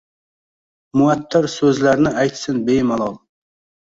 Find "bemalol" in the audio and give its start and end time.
2.71-3.15